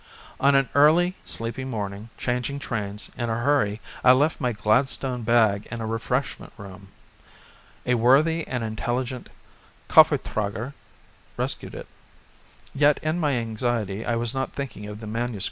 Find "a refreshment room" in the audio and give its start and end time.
5.79-6.87